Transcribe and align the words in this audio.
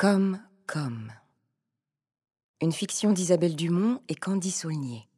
Comme, 0.00 0.40
comme. 0.66 1.12
Une 2.62 2.72
fiction 2.72 3.12
d'Isabelle 3.12 3.54
Dumont 3.54 4.00
et 4.08 4.14
Candy 4.14 4.50
Saulnier. 4.50 5.09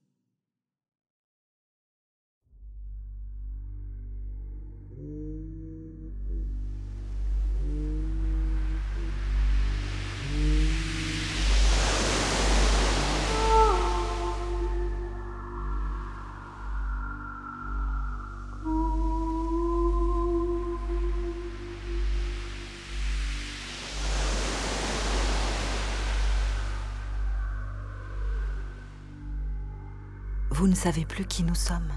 Vous 30.63 30.69
ne 30.69 30.77
savez 30.77 31.05
plus 31.05 31.25
qui 31.25 31.43
nous 31.43 31.57
sommes. 31.57 31.91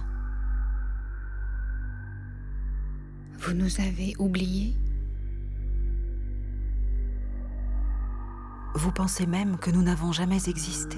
Vous 3.37 3.53
nous 3.53 3.79
avez 3.79 4.15
oubliés? 4.17 4.75
Vous 8.73 8.91
pensez 8.91 9.27
même 9.27 9.57
que 9.57 9.69
nous 9.69 9.83
n'avons 9.83 10.11
jamais 10.11 10.49
existé. 10.49 10.97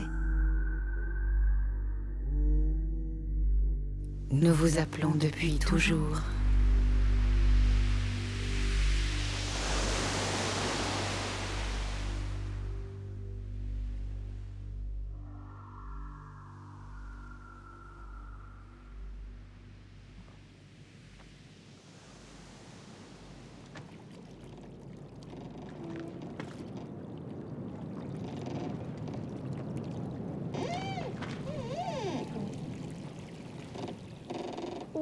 Nous 4.32 4.54
vous 4.54 4.78
appelons 4.78 5.16
depuis 5.16 5.60
toujours. 5.60 6.22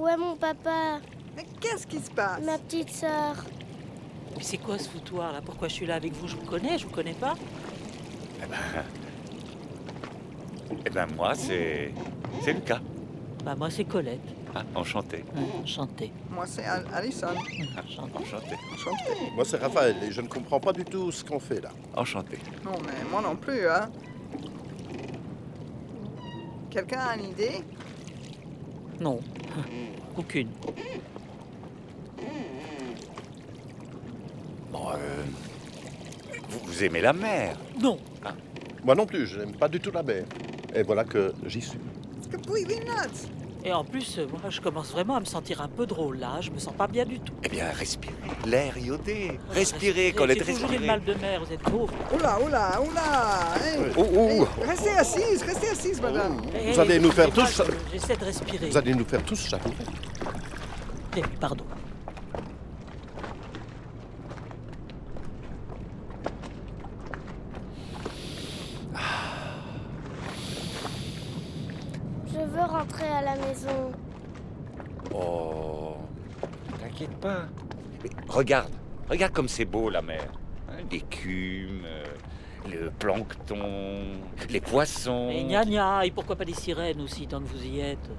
Est 0.08 0.18
mon 0.18 0.36
papa 0.36 1.00
Mais 1.36 1.46
qu'est-ce 1.60 1.88
qui 1.88 2.00
se 2.00 2.12
passe 2.12 2.42
Ma 2.44 2.58
petite 2.60 2.90
sœur 2.92 3.44
Mais 4.38 4.44
c'est 4.44 4.58
quoi 4.58 4.78
ce 4.78 4.88
foutoir 4.90 5.34
là? 5.34 5.42
Pourquoi 5.44 5.68
je 5.68 5.74
suis 5.74 5.86
là 5.86 5.96
avec 5.96 6.14
vous? 6.14 6.28
Je 6.28 6.36
vous 6.36 6.46
connais, 6.46 6.78
je 6.78 6.86
vous 6.86 6.92
connais 6.94 7.14
pas 7.14 7.34
Eh 8.44 8.46
ben. 8.46 8.84
Eh 10.86 10.90
ben, 10.90 11.08
moi, 11.16 11.34
c'est. 11.34 11.92
C'est 12.44 12.54
Lucas. 12.54 12.80
Bah 13.44 13.56
moi 13.56 13.70
c'est 13.70 13.84
Colette. 13.86 14.20
Ah, 14.56 14.64
enchanté. 14.76 15.24
Enchanté. 15.62 16.12
Moi, 16.32 16.46
c'est 16.48 16.64
Al- 16.64 16.86
Alison. 16.94 17.28
Enchanté. 17.28 18.14
Enchanté. 18.18 18.56
Enchanté. 18.74 19.32
Moi, 19.36 19.44
c'est 19.46 19.58
Raphaël 19.58 19.96
et 20.02 20.12
je 20.12 20.22
ne 20.22 20.28
comprends 20.28 20.60
pas 20.60 20.72
du 20.72 20.84
tout 20.86 21.12
ce 21.12 21.24
qu'on 21.26 21.40
fait 21.40 21.60
là. 21.62 21.70
Enchanté. 21.96 22.40
Non, 22.64 22.72
mais 22.86 23.10
moi 23.12 23.22
non 23.22 23.36
plus, 23.36 23.68
hein. 23.68 23.90
Quelqu'un 26.70 27.00
a 27.02 27.16
une 27.18 27.26
idée? 27.26 27.64
Non. 29.00 29.20
Aucune. 30.18 30.48
Bon, 34.72 34.90
euh, 34.92 35.24
vous, 36.50 36.60
vous 36.66 36.84
aimez 36.84 37.02
la 37.02 37.14
mer? 37.14 37.58
Non. 37.82 37.98
Moi 38.84 38.96
non 38.96 39.06
plus, 39.06 39.26
je 39.28 39.40
n'aime 39.40 39.54
pas 39.56 39.68
du 39.68 39.80
tout 39.80 39.92
la 39.92 40.04
mer. 40.04 40.26
Et 40.74 40.84
voilà 40.84 41.04
que 41.04 41.34
j'y 41.48 41.62
suis. 41.62 41.80
It's 42.18 42.28
completely 42.32 42.80
nuts. 42.82 43.30
Et 43.64 43.74
en 43.74 43.84
plus, 43.84 44.20
euh, 44.20 44.28
moi 44.30 44.52
je 44.52 44.62
commence 44.62 44.92
vraiment 44.92 45.16
à 45.16 45.20
me 45.20 45.26
sentir 45.26 45.60
un 45.60 45.68
peu 45.68 45.88
drôle 45.88 46.20
là. 46.20 46.40
Je 46.40 46.52
me 46.52 46.60
sens 46.60 46.74
pas 46.78 46.86
bien 46.86 47.04
du 47.04 47.20
tout. 47.20 47.34
Eh 47.44 47.50
bien, 47.50 47.66
respirez. 47.72 48.14
L'air 48.46 48.78
iodé. 48.78 49.40
Respirez, 49.50 50.12
Colette, 50.12 50.38
J'ai 50.46 50.54
toujours 50.54 50.70
eu 50.70 50.74
le 50.74 50.80
respirez. 50.82 50.86
mal 50.88 51.04
de 51.04 51.14
mer, 51.16 51.44
vous 51.44 51.52
êtes 51.52 51.62
pauvre. 51.64 51.92
Oula, 52.14 52.40
oula, 52.46 52.80
oula 52.82 53.56
hey. 53.66 53.92
Oh, 53.98 54.06
oh, 54.16 54.28
Hey, 54.30 54.40
oh. 54.42 54.48
Restez 54.68 54.92
assise, 54.92 55.42
restez 55.42 55.70
assise, 55.70 56.00
madame. 56.00 56.42
Vous 56.72 56.80
allez 56.80 57.00
nous 57.00 57.12
faire 57.12 57.32
tous- 57.32 57.58
je- 57.64 57.92
J'essaie 57.94 58.16
de 58.18 58.26
respirer. 58.26 58.70
Vous 58.70 58.78
allez 58.78 58.94
nous 58.94 59.06
faire 59.06 59.24
tous 59.24 59.36
savourer. 59.50 59.74
Eh, 61.18 61.22
pardon. 61.40 61.64
Je 72.28 72.40
veux 72.40 72.62
rentrer 72.62 73.08
à 73.08 73.22
la 73.22 73.36
maison. 73.38 73.92
Oh, 75.14 75.96
t'inquiète 76.82 77.16
pas. 77.22 77.46
Mais 78.04 78.10
regarde, 78.28 78.72
regarde 79.10 79.32
comme 79.32 79.48
c'est 79.48 79.64
beau 79.64 79.90
la 79.90 80.02
mer. 80.02 80.28
Hein, 80.70 80.84
L'écume, 80.92 81.84
euh, 81.86 82.04
le 82.70 82.90
plancton, 82.90 84.20
les 84.50 84.60
poissons. 84.60 85.30
Et 85.32 85.46
gna 85.46 85.64
gna, 85.64 86.06
et 86.06 86.12
pourquoi 86.12 86.36
pas 86.36 86.44
des 86.44 86.54
sirènes 86.54 87.00
aussi 87.00 87.26
tant 87.26 87.40
que 87.40 87.48
vous 87.48 87.64
y 87.64 87.80
êtes 87.80 88.10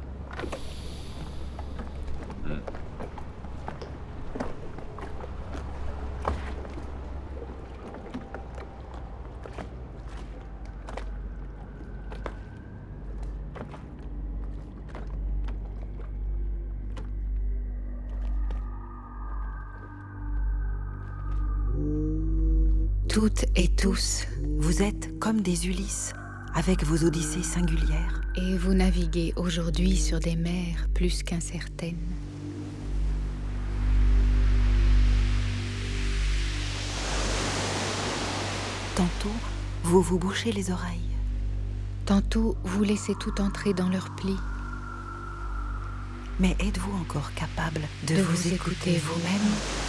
Toutes 23.17 23.47
et 23.57 23.69
tous, 23.69 24.27
vous 24.59 24.83
êtes 24.83 25.19
comme 25.19 25.41
des 25.41 25.69
Ulysses, 25.69 26.13
avec 26.53 26.85
vos 26.85 27.03
odyssées 27.07 27.43
singulières. 27.43 28.21
Et 28.37 28.59
vous 28.59 28.75
naviguez 28.75 29.33
aujourd'hui 29.37 29.97
sur 29.97 30.21
des 30.21 30.37
mers 30.37 30.87
plus 30.93 31.23
qu'incertaines. 31.23 31.97
Tantôt, 38.97 39.35
vous 39.83 40.03
vous 40.03 40.19
bouchez 40.19 40.53
les 40.53 40.71
oreilles. 40.71 41.01
Tantôt, 42.05 42.55
vous 42.65 42.85
laissez 42.85 43.15
tout 43.15 43.41
entrer 43.41 43.73
dans 43.73 43.89
leurs 43.89 44.15
plis, 44.15 44.37
Mais 46.39 46.55
êtes-vous 46.61 46.93
encore 47.01 47.33
capable 47.33 47.81
de, 48.07 48.17
de, 48.17 48.21
vous, 48.21 48.49
écouter 48.53 48.99
vous-même? 48.99 49.41
Nous 49.43 49.86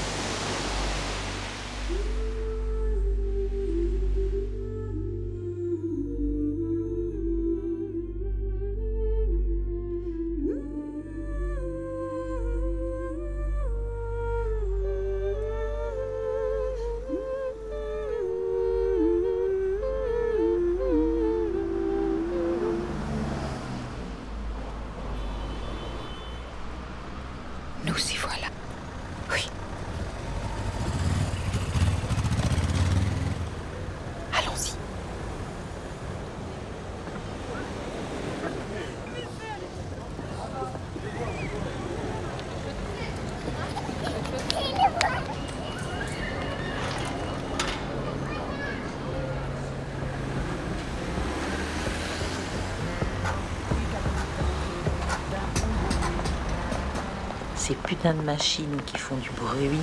putains 57.88 58.14
de 58.14 58.22
machines 58.22 58.82
qui 58.86 58.98
font 58.98 59.16
du 59.16 59.30
bruit. 59.30 59.80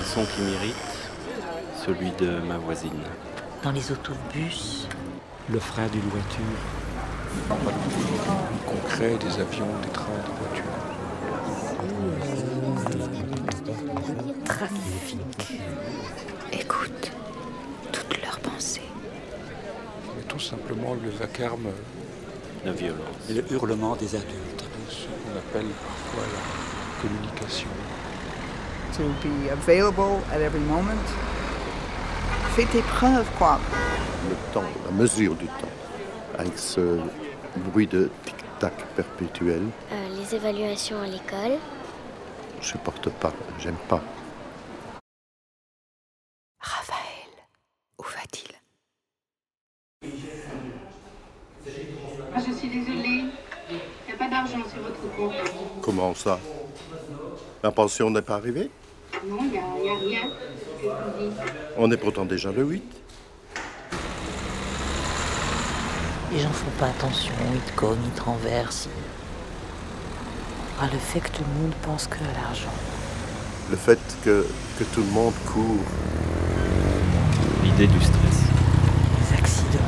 Un 0.00 0.04
son 0.04 0.24
qui 0.24 0.42
m'irrite, 0.42 1.10
celui 1.84 2.12
de 2.12 2.38
ma 2.46 2.56
voisine. 2.56 3.02
Dans 3.64 3.72
les 3.72 3.90
autobus. 3.90 4.86
Le 5.50 5.58
frein 5.58 5.88
d'une 5.88 6.08
voiture. 6.08 6.44
concret 8.64 9.16
des 9.18 9.40
avions, 9.40 9.66
des 9.82 9.88
trains, 9.88 10.22
des 10.24 10.32
voitures. 10.40 10.64
trafic. 14.44 15.58
Écoute 16.52 17.10
toutes 17.90 18.22
leurs 18.22 18.38
pensées. 18.38 18.82
Mais 20.16 20.22
tout 20.28 20.38
simplement 20.38 20.94
le 20.94 21.10
vacarme, 21.10 21.70
La 22.64 22.72
violence. 22.72 23.28
Le 23.30 23.44
hurlement 23.52 23.96
des 23.96 24.14
adultes. 24.14 24.64
ce 24.88 25.06
qu'on 25.06 25.38
appelle 25.38 25.66
parfois 25.68 26.24
la 26.32 27.02
communication. 27.02 27.68
To 28.96 29.02
be 29.22 29.50
available 29.50 30.20
at 30.32 30.40
every 30.40 30.60
moment. 30.60 30.94
Fais 32.56 32.64
tes 32.66 32.82
preuves, 32.82 33.28
quoi. 33.38 33.58
Le 34.28 34.34
temps, 34.52 34.64
la 34.84 34.90
mesure 34.90 35.34
du 35.36 35.46
temps, 35.46 35.74
avec 36.38 36.58
ce 36.58 36.98
bruit 37.56 37.86
de 37.86 38.10
tic-tac 38.24 38.74
perpétuel, 38.96 39.62
Euh, 39.92 40.08
les 40.16 40.34
évaluations 40.34 41.00
à 41.00 41.06
l'école. 41.06 41.58
je 42.60 42.66
supporte 42.66 43.08
pas, 43.10 43.32
j'aime 43.60 43.76
pas. 43.88 44.02
Raphaël, 46.60 47.30
où 47.98 48.02
va-t-il 48.02 48.52
Ah, 52.34 52.40
je 52.46 52.52
suis 52.52 52.68
désolée. 52.68 53.24
Il 53.70 53.76
n'y 54.06 54.12
a 54.14 54.16
pas 54.18 54.28
d'argent 54.28 54.62
sur 54.72 54.82
votre 54.82 55.16
compte. 55.16 55.34
Comment 55.82 56.07
ça 56.18 56.38
La 57.62 57.70
pension 57.70 58.10
n'est 58.10 58.22
pas 58.22 58.34
arrivée 58.34 58.70
Non, 59.26 59.38
il 59.40 59.50
n'y 59.50 59.58
a, 59.58 59.62
il 59.78 59.86
y 59.86 59.88
a 59.88 60.20
rien. 60.20 60.30
On 61.76 61.90
est 61.90 61.96
pourtant 61.96 62.24
déjà 62.24 62.52
le 62.52 62.62
8. 62.62 62.82
Les 66.32 66.40
gens 66.40 66.50
font 66.50 66.70
pas 66.78 66.86
attention, 66.86 67.32
ils 67.54 67.72
te 67.72 67.76
cognent, 67.76 67.98
ils 68.04 68.12
te 68.12 68.22
renversent. 68.22 68.88
Ah, 70.80 70.88
le 70.92 70.98
fait 70.98 71.20
que 71.20 71.28
tout 71.28 71.42
le 71.42 71.62
monde 71.62 71.72
pense 71.82 72.06
que 72.06 72.16
à 72.16 72.42
l'argent. 72.42 72.68
Le 73.70 73.76
fait 73.76 73.98
que, 74.24 74.46
que 74.78 74.84
tout 74.84 75.00
le 75.00 75.10
monde 75.10 75.34
court, 75.46 75.84
L'idée 77.64 77.86
du 77.86 78.00
stress. 78.00 78.38
Les 79.20 79.36
accidents. 79.36 79.78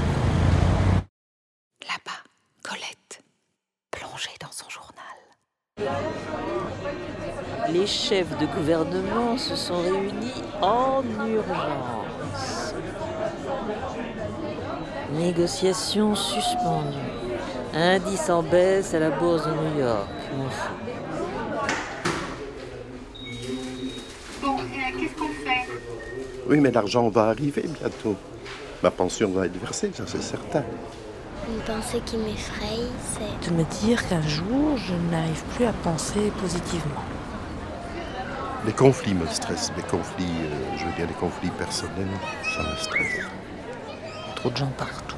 Là-bas, 1.87 2.21
Colette, 2.63 3.23
plongée 3.91 4.37
dans 4.41 4.53
son 4.53 4.69
journal. 4.69 5.17
Les 7.73 7.87
chefs 8.11 8.37
de 8.41 8.47
gouvernement 8.47 9.39
se 9.39 9.55
sont 9.55 9.81
réunis 9.83 10.43
en 10.61 11.01
urgence. 11.29 12.75
Négociations 15.13 16.17
suspendues. 16.17 16.99
Indice 17.73 18.29
en 18.29 18.43
baisse 18.43 18.95
à 18.95 18.99
la 18.99 19.11
bourse 19.11 19.47
de 19.47 19.53
New 19.53 19.79
York. 19.79 20.09
Bon, 24.43 24.57
euh, 24.59 24.99
qu'est-ce 24.99 25.15
qu'on 25.15 25.29
fait? 25.29 25.69
Oui, 26.49 26.59
mais 26.59 26.73
l'argent 26.73 27.09
va 27.11 27.27
arriver 27.27 27.65
bientôt. 27.79 28.17
Ma 28.83 28.91
pension 28.91 29.31
va 29.31 29.47
être 29.47 29.61
versée, 29.61 29.93
ça 29.95 30.03
c'est 30.09 30.23
certain. 30.23 30.65
Une 31.49 31.63
pensée 31.63 32.03
qui 32.05 32.17
m'effraie, 32.17 32.89
c'est 33.13 33.49
De 33.49 33.55
me 33.55 33.63
dire 33.87 34.09
qu'un 34.09 34.23
jour, 34.23 34.77
je 34.77 34.95
n'arrive 35.13 35.45
plus 35.55 35.67
à 35.67 35.73
penser 35.85 36.33
positivement. 36.41 37.05
Les 38.67 38.73
conflits 38.73 39.15
me 39.15 39.27
stressent. 39.27 39.73
Les 39.77 39.83
conflits, 39.85 40.25
euh, 40.45 40.77
je 40.77 40.85
veux 40.85 40.93
dire 40.93 41.07
les 41.07 41.15
conflits 41.15 41.51
personnels, 41.51 42.07
ça 42.55 42.63
me 42.63 42.77
stresse. 42.77 43.25
Trop 44.37 44.51
de 44.51 44.57
gens 44.57 44.71
partout. 44.77 45.17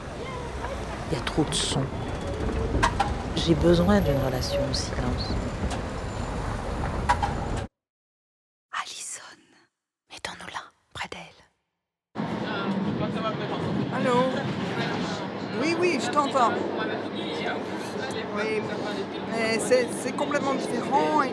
Il 1.10 1.18
y 1.18 1.20
a 1.20 1.24
trop 1.24 1.44
de 1.44 1.54
sons. 1.54 1.84
J'ai 3.36 3.54
besoin 3.54 4.00
d'une 4.00 4.18
relation 4.24 4.60
au 4.70 4.74
silence. 4.74 5.28
Alison, 8.80 9.36
mettons-nous 10.10 10.46
là, 10.52 10.62
près 10.94 11.08
d'elle. 11.10 12.24
Allô 13.94 14.24
Oui, 15.60 15.76
oui, 15.80 15.98
je 16.04 16.10
t'entends. 16.10 16.52
Oui, 18.34 18.62
mais 19.30 19.58
c'est 19.58 19.88
c'est 20.00 20.12
complètement 20.12 20.54
différent. 20.54 21.22
et- 21.22 21.32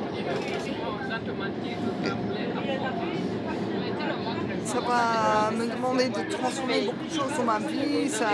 Ça 4.66 4.80
va 4.82 5.50
me 5.52 5.66
demander 5.66 6.10
de 6.10 6.32
transformer 6.32 6.82
beaucoup 6.86 7.06
de 7.06 7.14
choses 7.14 7.38
dans 7.38 7.44
ma 7.44 7.58
vie. 7.60 8.08
Ça... 8.10 8.28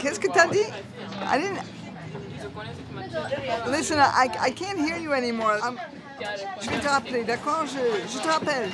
Qu'est-ce 0.00 0.13
que 0.28 0.32
t'as 0.32 0.46
dit? 0.48 0.66
Listen, 3.70 3.98
I, 3.98 4.30
I 4.40 4.50
can't 4.50 4.78
hear 4.78 4.98
you 4.98 5.12
anymore. 5.12 5.58
Je 6.60 6.70
vais 6.70 6.78
te 6.78 6.88
rappeler, 6.88 7.24
d'accord? 7.24 7.64
Je, 7.66 8.12
je 8.12 8.18
te 8.18 8.28
rappelle. 8.28 8.70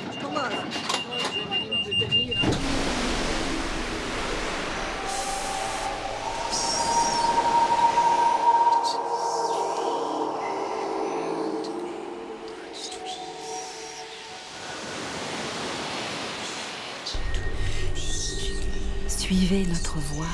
Suivez 19.07 19.65
notre 19.65 19.97
voix 19.97 20.25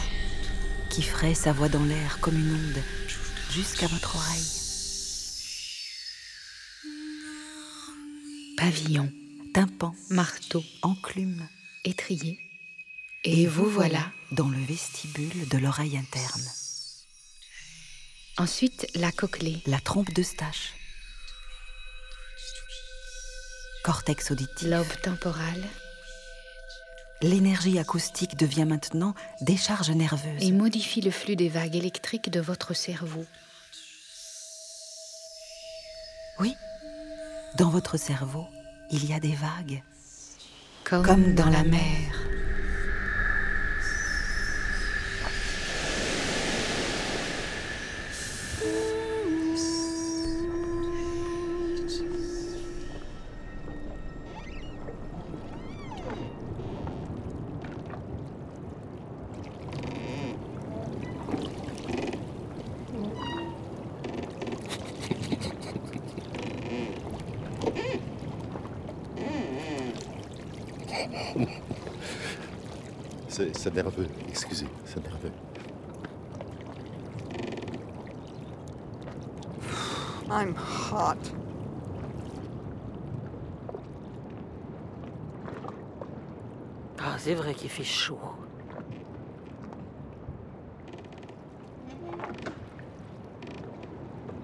qui 0.98 1.04
ferait 1.04 1.36
sa 1.36 1.54
voix 1.54 1.70
dans 1.70 1.84
l'air 1.84 2.20
comme 2.22 2.36
une 2.36 2.56
onde 2.56 2.84
jusqu'à 3.52 3.86
votre 3.86 4.16
oreille. 4.16 4.48
Pavillon, 8.58 9.12
Tympan, 9.54 9.94
marteau, 10.10 10.64
enclume, 10.82 11.48
étrier. 11.84 12.40
Et 13.24 13.46
vous 13.46 13.70
voilà. 13.70 14.12
dans 14.32 14.50
le 14.50 14.58
vestibule 14.58 15.48
de 15.50 15.60
l'oreille 15.60 15.98
interne. 15.98 16.50
Ensuite, 18.40 18.88
la 18.96 19.12
cochlée. 19.12 19.62
La 19.68 19.80
trompe 19.80 20.12
d'Eustache. 20.16 20.74
Cortex 23.84 24.32
auditif. 24.32 24.68
Lobe 24.68 25.02
temporal 25.04 25.64
L'énergie 27.22 27.80
acoustique 27.80 28.38
devient 28.38 28.66
maintenant 28.66 29.16
décharge 29.42 29.90
nerveuse. 29.90 30.42
et 30.42 30.52
modifie 30.52 31.02
le 31.02 31.12
flux 31.12 31.36
des 31.36 31.50
vagues 31.50 31.76
électriques 31.76 32.30
de 32.30 32.40
votre 32.40 32.74
cerveau. 32.76 33.26
Oui, 36.40 36.56
dans 37.58 37.70
votre 37.70 37.98
cerveau, 37.98 38.46
il 38.92 39.10
y 39.10 39.14
a 39.14 39.20
des 39.20 39.34
vagues, 39.34 39.82
Comme, 40.84 41.04
comme 41.04 41.34
dans 41.34 41.50
la 41.50 41.64
mer. 41.64 42.27
C'est 73.68 73.84
nerveux, 73.84 74.08
excusez, 74.30 74.68
c'est 74.86 75.04
nerveux. 75.04 75.32
I'm 80.30 80.56
hot. 80.90 81.18
Ah, 87.00 87.18
c'est 87.18 87.34
vrai 87.34 87.54
qu'il 87.54 87.70
fait 87.70 87.84
chaud. 87.84 88.18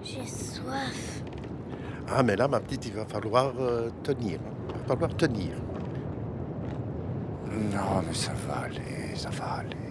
j'ai 0.02 0.26
soif. 0.26 1.22
Ah, 2.10 2.22
mais 2.22 2.36
là, 2.36 2.46
ma 2.46 2.60
petite, 2.60 2.84
il 2.86 2.92
va 2.92 3.06
falloir 3.06 3.54
euh, 3.58 3.88
tenir. 4.02 4.38
Il 4.68 4.74
va 4.80 4.84
falloir 4.86 5.16
tenir. 5.16 5.63
Mais 8.06 8.14
ça 8.14 8.32
va 8.46 8.64
aller, 8.64 9.16
ça 9.16 9.30
va 9.30 9.44
aller. 9.60 9.83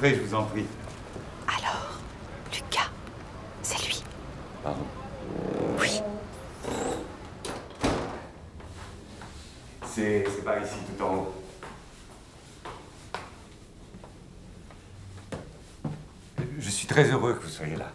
Entrez, 0.00 0.14
je 0.14 0.22
vous 0.22 0.34
en 0.34 0.44
prie. 0.44 0.64
Alors, 1.46 2.00
Lucas, 2.50 2.88
c'est 3.62 3.86
lui. 3.86 4.02
Pardon. 4.64 4.86
Oui. 5.78 6.00
C'est 9.84 10.24
c'est 10.24 10.42
par 10.42 10.56
ici, 10.62 10.76
tout 10.96 11.04
en 11.04 11.16
haut. 11.16 11.34
Je 16.58 16.70
suis 16.70 16.86
très 16.86 17.10
heureux 17.10 17.34
que 17.34 17.42
vous 17.42 17.50
soyez 17.50 17.76
là. 17.76 17.92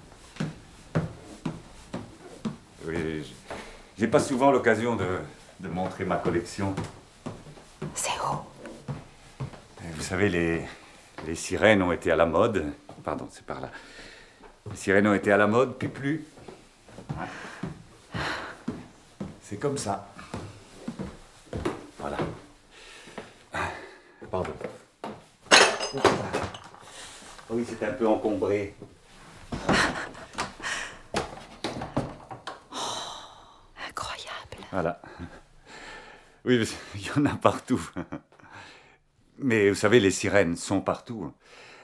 Oui, 2.85 3.33
j'ai 3.97 4.07
pas 4.07 4.19
souvent 4.19 4.51
l'occasion 4.51 4.95
de, 4.95 5.21
de 5.59 5.67
montrer 5.69 6.05
ma 6.05 6.17
collection. 6.17 6.75
C'est 7.95 8.11
haut. 8.19 8.45
Vous 9.95 10.03
savez, 10.03 10.29
les, 10.29 10.67
les 11.25 11.35
sirènes 11.35 11.81
ont 11.81 11.91
été 11.91 12.11
à 12.11 12.15
la 12.15 12.25
mode. 12.25 12.73
Pardon, 13.03 13.27
c'est 13.31 13.45
par 13.45 13.61
là. 13.61 13.69
Les 14.69 14.77
sirènes 14.77 15.07
ont 15.07 15.13
été 15.13 15.31
à 15.31 15.37
la 15.37 15.47
mode, 15.47 15.77
puis 15.77 15.87
plus. 15.87 16.25
C'est 19.41 19.57
comme 19.57 19.77
ça. 19.77 20.07
Voilà. 21.99 22.17
Pardon. 24.31 24.53
Oui, 27.49 27.65
c'est 27.67 27.85
un 27.85 27.93
peu 27.93 28.07
encombré. 28.07 28.75
Incroyable. 33.87 34.57
Voilà. 34.71 34.99
Oui, 36.43 36.67
il 36.95 37.05
y 37.05 37.11
en 37.17 37.25
a 37.25 37.35
partout. 37.35 37.89
Mais 39.39 39.69
vous 39.69 39.75
savez, 39.75 39.99
les 39.99 40.11
sirènes 40.11 40.55
sont 40.55 40.81
partout. 40.81 41.31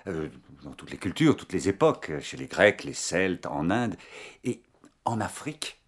Euh, 0.08 0.29
dans 0.63 0.74
toutes 0.74 0.91
les 0.91 0.98
cultures, 0.98 1.36
toutes 1.36 1.53
les 1.53 1.70
époques, 1.70 2.12
chez 2.22 2.38
les 2.38 2.48
Grecs, 2.48 2.84
les 2.84 2.93
Celtes, 2.93 3.46
en 3.46 3.70
Inde 3.70 3.96
et 4.43 4.63
en 5.05 5.22
Afrique. 5.22 5.81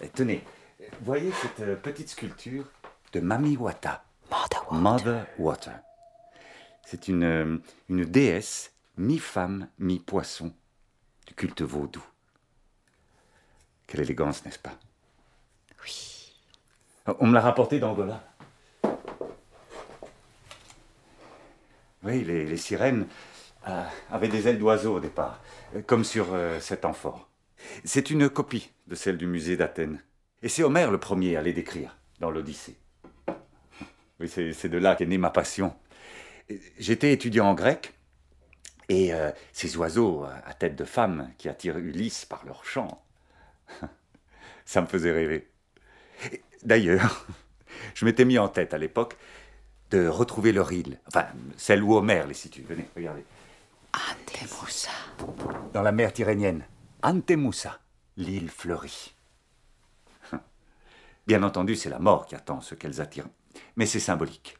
Et 0.00 0.08
tenez, 0.08 0.42
voyez 1.02 1.32
cette 1.32 1.60
euh, 1.60 1.76
petite 1.76 2.10
sculpture 2.10 2.64
de 3.12 3.20
Mami 3.20 3.56
Wata. 3.56 4.04
Mother 4.30 4.64
Water. 4.70 4.80
Mother 4.80 5.26
Water. 5.38 5.80
C'est 6.84 7.08
une, 7.08 7.24
euh, 7.24 7.58
une 7.88 8.04
déesse 8.04 8.72
mi-femme, 8.96 9.68
mi-poisson 9.78 10.52
du 11.26 11.34
culte 11.34 11.62
vaudou. 11.62 12.04
Quelle 13.86 14.00
élégance, 14.00 14.44
n'est-ce 14.44 14.58
pas? 14.58 14.74
Oui. 15.82 16.34
On 17.20 17.26
me 17.26 17.34
l'a 17.34 17.40
rapporté 17.40 17.78
d'Angola. 17.78 18.22
Oui, 22.06 22.22
les, 22.22 22.56
sirènes 22.56 23.06
euh, 23.66 23.82
avaient 24.12 24.28
des 24.28 24.46
ailes 24.46 24.60
d'oiseau 24.60 24.94
au 24.94 25.00
départ, 25.00 25.42
comme 25.86 26.04
sur 26.04 26.34
euh, 26.34 26.60
cet 26.60 26.84
amphore. 26.84 27.28
C'est 27.84 28.10
une 28.10 28.28
copie 28.28 28.70
de 28.86 28.94
celle 28.94 29.18
du 29.18 29.26
musée 29.26 29.56
d'Athènes. 29.56 30.00
Et 30.40 30.48
c'est 30.48 30.62
Homère 30.62 30.92
le 30.92 30.98
premier 30.98 31.36
à 31.36 31.42
les 31.42 31.52
décrire 31.52 31.98
dans 32.20 32.30
l'Odyssée. 32.30 32.78
C'est 34.24 34.68
de 34.68 34.78
là 34.78 34.94
qu'est 34.94 35.06
née 35.06 35.18
ma 35.18 35.30
passion. 35.30 35.74
J'étais 36.78 37.12
étudiant 37.12 37.48
en 37.48 37.54
grec, 37.54 37.92
et 38.88 39.12
euh, 39.12 39.32
ces 39.52 39.76
oiseaux 39.76 40.24
à 40.24 40.54
tête 40.54 40.76
de 40.76 40.84
femme 40.84 41.32
qui 41.38 41.48
attirent 41.48 41.78
Ulysse 41.78 42.24
par 42.24 42.46
leur 42.46 42.64
chant, 42.64 43.04
ça 44.64 44.80
me 44.80 44.86
faisait 44.86 45.10
rêver. 45.10 45.50
D'ailleurs, 46.62 47.26
je 47.94 48.04
m'étais 48.04 48.24
mis 48.24 48.38
en 48.38 48.48
tête 48.48 48.74
à 48.74 48.78
l'époque 48.78 49.16
de 49.90 50.08
retrouver 50.08 50.52
leur 50.52 50.72
île, 50.72 50.98
enfin 51.08 51.26
celle 51.56 51.82
où 51.82 51.94
Homère 51.94 52.26
les 52.26 52.34
situe. 52.34 52.62
Venez, 52.62 52.88
regardez. 52.96 53.24
Antemoussa. 53.94 54.90
Dans 55.72 55.82
la 55.82 55.92
mer 55.92 56.12
Tyrrhénienne, 56.12 56.64
Antemoussa, 57.02 57.80
l'île 58.16 58.50
fleurie. 58.50 59.14
Bien 61.26 61.42
entendu, 61.42 61.76
c'est 61.76 61.90
la 61.90 61.98
mort 61.98 62.26
qui 62.26 62.34
attend 62.34 62.60
ceux 62.60 62.76
qu'elles 62.76 63.00
attirent, 63.00 63.28
mais 63.76 63.86
c'est 63.86 64.00
symbolique. 64.00 64.58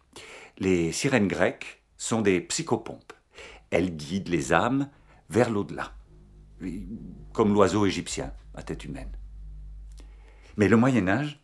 Les 0.59 0.93
sirènes 0.93 1.29
grecques 1.29 1.83
sont 1.99 2.23
des 2.23 2.41
psychopompes. 2.41 3.13
Elles 3.71 3.95
guident 3.97 4.29
les 4.29 4.53
âmes 4.53 4.89
vers 5.29 5.51
l'au-delà, 5.51 5.93
comme 7.33 7.53
l'oiseau 7.53 7.85
égyptien 7.85 8.33
à 8.55 8.63
tête 8.63 8.85
humaine. 8.85 9.13
Mais 10.57 10.69
le 10.69 10.77
Moyen 10.77 11.09
Âge 11.09 11.43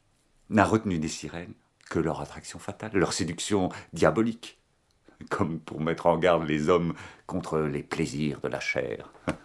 n'a 0.48 0.64
retenu 0.64 0.98
des 0.98 1.08
sirènes 1.08 1.54
que 1.92 1.98
leur 1.98 2.22
attraction 2.22 2.58
fatale, 2.58 2.92
leur 2.94 3.12
séduction 3.12 3.68
diabolique, 3.92 4.58
comme 5.28 5.60
pour 5.60 5.78
mettre 5.82 6.06
en 6.06 6.16
garde 6.16 6.48
les 6.48 6.70
hommes 6.70 6.94
contre 7.26 7.58
les 7.58 7.82
plaisirs 7.82 8.40
de 8.40 8.48
la 8.48 8.60
chair. 8.60 9.12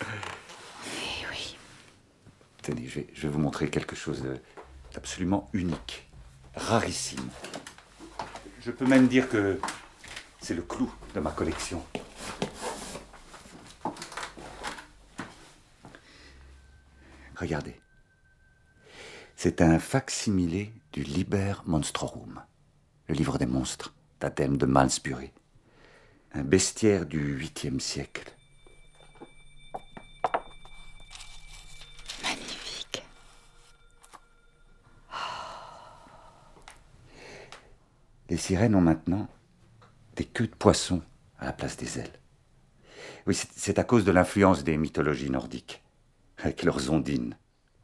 Eh 0.00 1.24
oui. 1.30 1.56
Tenez, 2.62 2.88
je 2.88 2.94
vais, 2.96 3.06
je 3.14 3.22
vais 3.22 3.28
vous 3.28 3.38
montrer 3.38 3.70
quelque 3.70 3.94
chose 3.94 4.24
d'absolument 4.92 5.48
unique, 5.52 6.10
rarissime. 6.56 7.28
Je 8.60 8.72
peux 8.72 8.86
même 8.86 9.06
dire 9.06 9.28
que 9.28 9.60
c'est 10.40 10.54
le 10.54 10.62
clou 10.62 10.92
de 11.14 11.20
ma 11.20 11.30
collection. 11.30 11.84
Regardez. 17.36 17.76
C'est 19.44 19.60
un 19.60 19.80
facsimilé 19.80 20.72
du 20.92 21.02
Liber 21.02 21.54
Monstrorum, 21.66 22.44
le 23.08 23.14
livre 23.16 23.38
des 23.38 23.46
monstres 23.46 23.92
d'Athènes 24.20 24.56
de 24.56 24.66
Malmesbury, 24.66 25.32
un 26.32 26.44
bestiaire 26.44 27.06
du 27.06 27.40
8e 27.40 27.80
siècle. 27.80 28.36
Magnifique. 32.22 33.02
Les 38.30 38.36
sirènes 38.36 38.76
ont 38.76 38.80
maintenant 38.80 39.26
des 40.14 40.24
queues 40.24 40.46
de 40.46 40.54
poisson 40.54 41.02
à 41.40 41.46
la 41.46 41.52
place 41.52 41.76
des 41.76 41.98
ailes. 41.98 42.20
Oui, 43.26 43.36
c'est 43.56 43.80
à 43.80 43.82
cause 43.82 44.04
de 44.04 44.12
l'influence 44.12 44.62
des 44.62 44.76
mythologies 44.76 45.30
nordiques, 45.30 45.82
avec 46.38 46.62
leurs 46.62 46.92
ondines 46.92 47.36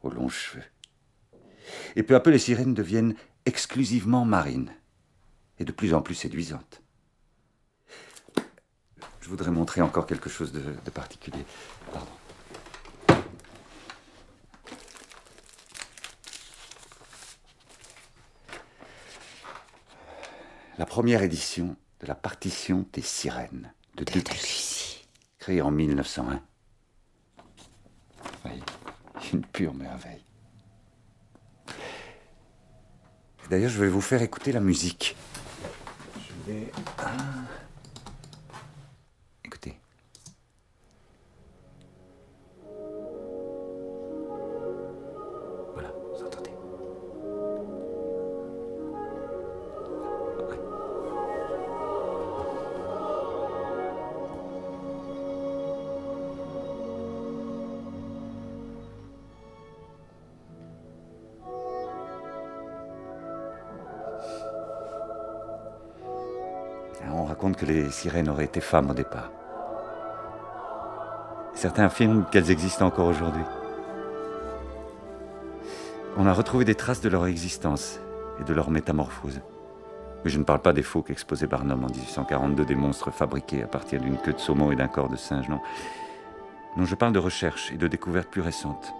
aux 0.03 0.09
longs 0.09 0.29
cheveux. 0.29 0.63
Et 1.95 2.03
peu 2.03 2.15
à 2.15 2.19
peu, 2.19 2.29
les 2.29 2.39
sirènes 2.39 2.73
deviennent 2.73 3.15
exclusivement 3.45 4.25
marines, 4.25 4.71
et 5.59 5.65
de 5.65 5.71
plus 5.71 5.93
en 5.93 6.01
plus 6.01 6.15
séduisantes. 6.15 6.81
Je 9.21 9.29
voudrais 9.29 9.51
montrer 9.51 9.81
encore 9.81 10.07
quelque 10.07 10.29
chose 10.29 10.51
de, 10.51 10.61
de 10.61 10.89
particulier. 10.89 11.45
Pardon. 11.93 12.11
la 20.79 20.85
première 20.85 21.23
édition 21.23 21.75
de 21.99 22.07
la 22.07 22.15
partition 22.15 22.85
des 22.93 23.01
sirènes 23.01 23.73
de 23.95 24.05
Debussy, 24.05 25.05
créée 25.37 25.61
en 25.61 25.71
1901. 25.71 26.41
Oui, 28.45 28.51
une 29.33 29.41
pure 29.41 29.73
merveille. 29.73 30.28
D'ailleurs, 33.49 33.71
je 33.71 33.79
vais 33.79 33.87
vous 33.87 34.01
faire 34.01 34.21
écouter 34.21 34.51
la 34.51 34.59
musique. 34.59 35.15
Je 36.15 36.51
vais. 36.51 36.71
Que 67.59 67.65
les 67.65 67.89
sirènes 67.91 68.29
auraient 68.29 68.45
été 68.45 68.61
femmes 68.61 68.89
au 68.89 68.93
départ. 68.93 69.31
Certains 71.53 71.85
affirment 71.85 72.25
qu'elles 72.31 72.51
existent 72.51 72.85
encore 72.85 73.07
aujourd'hui. 73.07 73.43
On 76.17 76.25
a 76.25 76.33
retrouvé 76.33 76.63
des 76.63 76.75
traces 76.75 77.01
de 77.01 77.09
leur 77.09 77.27
existence 77.27 77.99
et 78.39 78.43
de 78.43 78.53
leur 78.53 78.69
métamorphose. 78.69 79.41
Mais 80.23 80.31
je 80.31 80.39
ne 80.39 80.43
parle 80.43 80.61
pas 80.61 80.73
des 80.73 80.83
faux 80.83 81.01
qu'exposait 81.01 81.47
Barnum 81.47 81.83
en 81.83 81.87
1842, 81.87 82.65
des 82.65 82.75
monstres 82.75 83.11
fabriqués 83.11 83.63
à 83.63 83.67
partir 83.67 83.99
d'une 83.99 84.17
queue 84.17 84.33
de 84.33 84.39
saumon 84.39 84.71
et 84.71 84.75
d'un 84.75 84.87
corps 84.87 85.09
de 85.09 85.15
singe, 85.17 85.49
non. 85.49 85.59
Non, 86.77 86.85
je 86.85 86.95
parle 86.95 87.13
de 87.13 87.19
recherches 87.19 87.71
et 87.71 87.77
de 87.77 87.87
découvertes 87.87 88.29
plus 88.29 88.41
récentes. 88.41 88.93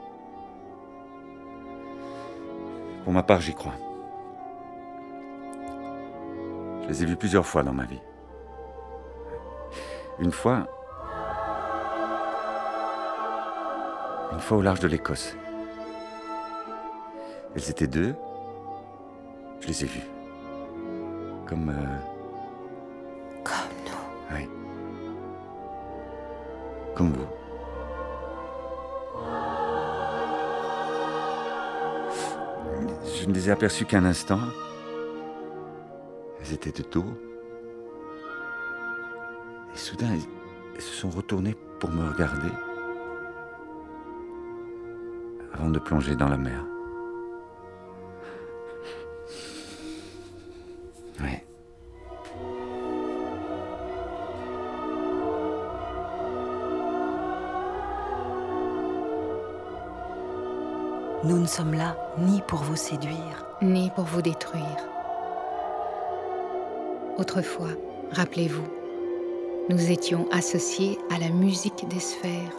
Pour 3.03 3.13
ma 3.13 3.23
part, 3.23 3.41
j'y 3.41 3.53
crois. 3.53 3.75
Je 6.83 6.87
les 6.89 7.03
ai 7.03 7.05
vus 7.05 7.15
plusieurs 7.15 7.45
fois 7.45 7.63
dans 7.63 7.73
ma 7.73 7.85
vie. 7.85 8.01
Une 10.19 10.31
fois. 10.31 10.67
Une 14.33 14.39
fois 14.39 14.57
au 14.57 14.61
large 14.61 14.79
de 14.79 14.87
l'Écosse. 14.87 15.35
Elles 17.55 17.69
étaient 17.69 17.87
deux. 17.87 18.15
Je 19.61 19.67
les 19.67 19.83
ai 19.83 19.87
vues. 19.87 20.07
Comme. 21.47 21.69
euh, 21.69 23.43
Comme 23.43 23.55
nous. 23.85 24.35
Oui. 24.35 24.49
Comme 26.95 27.13
vous. 27.13 27.27
Je 33.21 33.25
ne 33.25 33.33
les 33.33 33.49
ai 33.49 33.51
aperçues 33.51 33.85
qu'un 33.85 34.05
instant. 34.05 34.39
Elles 36.41 36.53
étaient 36.53 36.71
de 36.71 36.87
dos. 36.89 37.05
Soudain, 39.89 40.11
elles, 40.13 40.21
elles 40.75 40.81
se 40.83 40.93
sont 40.93 41.09
retournées 41.09 41.55
pour 41.79 41.89
me 41.89 42.07
regarder. 42.11 42.51
Avant 45.51 45.71
de 45.71 45.79
plonger 45.79 46.15
dans 46.15 46.29
la 46.29 46.37
mer. 46.37 46.63
Ouais. 51.19 51.43
Nous 61.23 61.39
ne 61.39 61.47
sommes 61.47 61.73
là 61.73 61.97
ni 62.19 62.43
pour 62.43 62.59
vous 62.59 62.75
séduire, 62.75 63.47
ni 63.63 63.89
pour 63.95 64.05
vous 64.05 64.21
détruire. 64.21 64.63
Autrefois, 67.17 67.69
rappelez-vous, 68.11 68.78
nous 69.69 69.91
étions 69.91 70.27
associés 70.31 70.97
à 71.11 71.19
la 71.19 71.29
musique 71.29 71.87
des 71.87 71.99
sphères. 71.99 72.55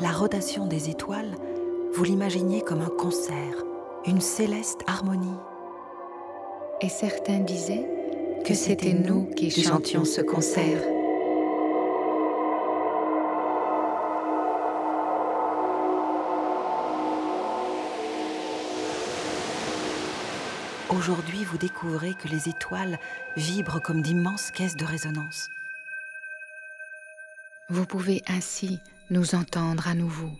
La 0.00 0.10
rotation 0.10 0.66
des 0.66 0.88
étoiles, 0.88 1.36
vous 1.92 2.04
l'imaginiez 2.04 2.62
comme 2.62 2.80
un 2.80 2.90
concert, 2.98 3.62
une 4.06 4.22
céleste 4.22 4.80
harmonie. 4.86 5.38
Et 6.80 6.88
certains 6.88 7.40
disaient 7.40 7.86
que 8.46 8.54
c'était 8.54 8.94
nous 8.94 9.26
qui 9.36 9.50
chantions 9.50 10.06
ce 10.06 10.22
concert. 10.22 10.95
Aujourd'hui, 20.90 21.42
vous 21.44 21.58
découvrez 21.58 22.14
que 22.14 22.28
les 22.28 22.48
étoiles 22.48 22.98
vibrent 23.36 23.82
comme 23.82 24.02
d'immenses 24.02 24.52
caisses 24.52 24.76
de 24.76 24.84
résonance. 24.84 25.48
Vous 27.68 27.84
pouvez 27.86 28.22
ainsi 28.28 28.78
nous 29.10 29.34
entendre 29.34 29.88
à 29.88 29.94
nouveau. 29.94 30.30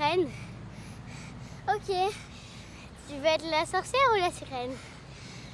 Sirène 0.00 0.28
Ok. 1.68 1.94
Tu 3.08 3.16
veux 3.16 3.26
être 3.26 3.50
la 3.50 3.66
sorcière 3.66 4.00
ou 4.14 4.20
la 4.20 4.30
sirène? 4.30 4.76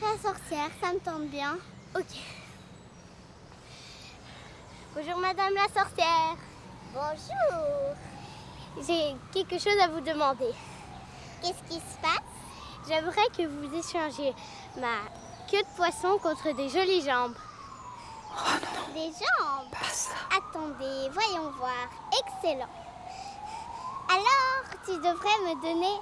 La 0.01 0.17
sorcière, 0.19 0.71
ça 0.81 0.93
me 0.93 0.99
tente 0.99 1.29
bien. 1.29 1.59
Ok. 1.95 2.05
Bonjour 4.95 5.19
Madame 5.19 5.55
la 5.55 5.65
sorcière. 5.65 6.37
Bonjour. 6.95 7.97
J'ai 8.87 9.17
quelque 9.33 9.59
chose 9.59 9.79
à 9.83 9.89
vous 9.89 10.01
demander. 10.01 10.53
Qu'est-ce 11.43 11.63
qui 11.69 11.81
se 11.81 11.97
passe? 12.01 12.89
J'aimerais 12.89 13.29
que 13.37 13.47
vous 13.47 13.75
échangiez 13.75 14.35
ma 14.77 15.11
queue 15.51 15.59
de 15.59 15.77
poisson 15.77 16.19
contre 16.23 16.55
des 16.55 16.69
jolies 16.69 17.03
jambes. 17.03 17.35
Des 18.95 19.11
jambes? 19.11 19.71
Pas 19.73 19.89
ça. 19.91 20.15
Attendez, 20.31 21.11
voyons 21.11 21.51
voir. 21.59 21.91
Excellent. 22.13 22.86
Tu 24.87 24.93
devrais 24.99 25.39
me 25.43 25.61
donner 25.61 26.01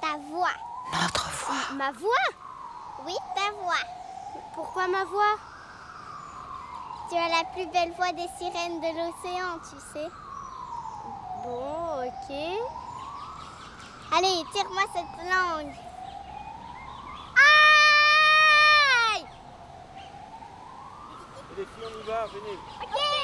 ta 0.00 0.18
voix. 0.28 0.56
Notre 0.92 1.30
voix. 1.30 1.74
Ma 1.76 1.92
voix? 1.92 2.26
Oui, 3.06 3.14
ta 3.36 3.52
voix. 3.62 3.84
Pourquoi 4.54 4.88
ma 4.88 5.04
voix? 5.04 5.36
Tu 7.08 7.16
as 7.16 7.28
la 7.28 7.44
plus 7.52 7.66
belle 7.66 7.92
voix 7.92 8.10
des 8.10 8.26
sirènes 8.38 8.80
de 8.80 8.88
l'océan, 8.88 9.60
tu 9.70 9.78
sais. 9.92 10.10
Bon, 11.44 12.04
ok. 12.04 12.34
Allez, 14.16 14.44
tire-moi 14.52 14.82
cette 14.92 15.16
langue. 15.30 15.74
Aïe 19.14 19.26
Les 21.56 21.64
filles, 21.64 21.84
on 21.86 22.00
y 22.00 22.02
va, 22.02 22.26
venez. 22.26 22.58
Ok 22.82 23.21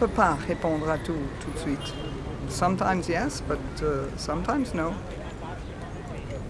Je 0.00 0.06
ne 0.06 0.08
peux 0.08 0.16
pas 0.16 0.38
répondre 0.48 0.88
à 0.88 0.96
tout 0.96 1.12
tout 1.40 1.50
de 1.52 1.58
suite. 1.58 1.94
Sometimes 2.48 3.02
yes, 3.06 3.42
but 3.46 3.58
uh, 3.82 4.08
sometimes 4.16 4.72
no. 4.72 4.94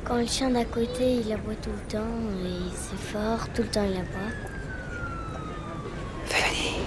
Quand 0.05 0.19
le 0.19 0.27
chien 0.27 0.51
d'à 0.51 0.65
côté, 0.65 1.15
il 1.15 1.33
aboie 1.33 1.57
tout 1.61 1.71
le 1.71 1.93
temps, 1.93 2.15
et 2.45 2.71
c'est 2.73 3.13
fort, 3.13 3.49
tout 3.53 3.63
le 3.63 3.69
temps 3.69 3.83
il 3.83 3.97
aboie. 3.97 4.31
Venez. 6.29 6.85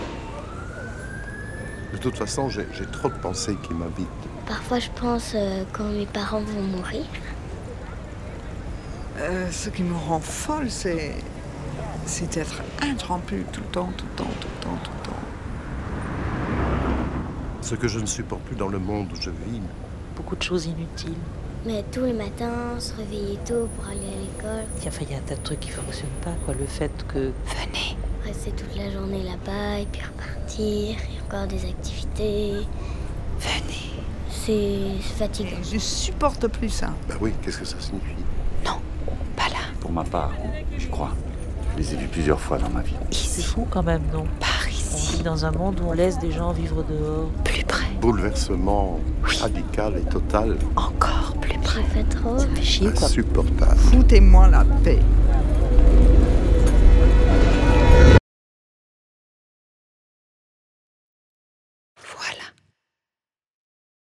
De 1.91 1.97
toute 1.97 2.17
façon, 2.17 2.47
j'ai 2.47 2.65
j'ai 2.71 2.86
trop 2.86 3.10
de 3.10 3.15
pensées 3.15 3.58
qui 3.63 3.73
m'habitent. 3.73 4.08
Parfois 4.47 4.80
je 4.80 4.89
pense 4.91 5.34
euh, 5.36 5.65
quand 5.73 5.89
mes 5.89 6.06
parents 6.06 6.39
vont 6.39 6.62
mourir. 6.62 7.04
Euh, 9.19 9.52
ce 9.52 9.69
qui 9.69 9.84
me 9.84 9.97
rend 9.97 10.21
folle, 10.21 10.69
c'est 10.69 11.13
c'est 12.06 12.34
d'être 12.34 12.62
interrompu 12.82 13.43
tout 13.52 13.60
le 13.60 13.67
temps, 13.67 13.89
tout 13.97 14.06
le 14.06 14.15
temps, 14.15 14.32
tout 14.39 14.47
le 14.47 14.63
temps, 14.63 14.78
tout 14.82 14.91
le 14.91 15.04
temps. 15.04 15.13
Ce 17.63 17.76
que 17.76 17.88
je 17.88 17.99
ne 17.99 18.06
supporte 18.06 18.41
plus 18.43 18.56
dans 18.56 18.67
le 18.67 18.80
monde 18.80 19.08
où 19.12 19.15
je 19.21 19.30
vis, 19.30 19.62
Beaucoup 20.15 20.36
de 20.36 20.43
choses 20.43 20.65
inutiles. 20.67 21.15
Mais 21.65 21.84
tous 21.91 22.02
les 22.04 22.13
matins, 22.13 22.78
se 22.78 22.93
réveiller 22.95 23.39
tôt 23.45 23.67
pour 23.76 23.86
aller 23.86 23.99
à 23.99 24.19
l'école, 24.19 24.65
Enfin, 24.86 25.06
il 25.08 25.12
y 25.12 25.15
a 25.15 25.17
un 25.17 25.21
tas 25.21 25.36
de 25.36 25.41
trucs 25.41 25.62
qui 25.62 25.69
fonctionnent 25.69 26.10
pas, 26.23 26.34
quoi. 26.45 26.54
Le 26.54 26.65
fait 26.67 26.91
que 27.08 27.17
Venez. 27.47 27.97
rester 28.26 28.52
toute 28.52 28.76
la 28.76 28.91
journée 28.91 29.23
là-bas 29.23 29.80
et 29.80 29.88
puis 29.91 30.02
repartir, 30.02 30.97
et 30.97 31.21
encore 31.26 31.47
des 31.47 31.65
activités. 31.65 32.52
Venez. 33.39 33.93
C'est 34.30 35.02
fatigant. 35.17 35.58
Je 35.63 35.78
supporte 35.80 36.47
plus 36.49 36.69
ça. 36.69 36.89
ben 37.08 37.15
oui, 37.21 37.34
qu'est-ce 37.41 37.60
que 37.60 37.65
ça 37.65 37.80
signifie? 37.80 38.06
Pas 39.36 39.49
là. 39.49 39.62
Pour 39.80 39.91
ma 39.91 40.04
part, 40.04 40.32
je 40.78 40.88
crois. 40.88 41.12
Je 41.73 41.78
les 41.82 41.93
ai 41.93 41.97
vus 41.97 42.08
plusieurs 42.08 42.39
fois 42.39 42.60
dans 42.60 42.69
ma 42.69 42.82
vie. 42.82 42.93
c'est 43.10 43.41
fou 43.41 43.65
quand 43.71 43.82
même, 43.82 44.04
non? 44.13 44.26
Par 44.39 44.52
On 45.13 45.15
ici. 45.15 45.17
vit 45.17 45.23
dans 45.23 45.45
un 45.45 45.52
monde 45.52 45.80
où 45.80 45.89
on 45.89 45.93
laisse 45.93 46.17
des 46.19 46.32
gens 46.32 46.52
vivre 46.52 46.84
dehors. 46.84 47.30
Plus 47.43 47.63
près. 47.63 47.86
Bouleversement 48.02 48.99
radical 49.21 49.97
et 49.97 50.10
total. 50.10 50.58
Encore 50.76 51.36
plus 51.39 51.58
près. 51.60 51.84
fait 51.84 52.04
trop. 52.04 52.38
Ça 52.39 52.47
fait 52.47 52.62
chier 52.62 52.91
quoi. 52.91 53.08
Insupportable. 53.08 53.78
Foutez-moi 53.78 54.47
la 54.47 54.65
paix. 54.84 54.99
Voilà. 61.97 62.45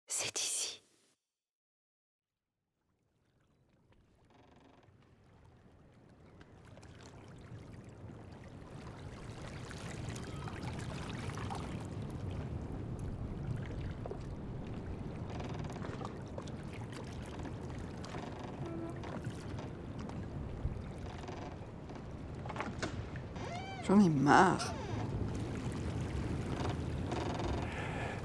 C'est 0.09 0.39
ici. 0.41 0.83
J'en 23.87 24.01
ai 24.01 24.09
marre. 24.09 24.73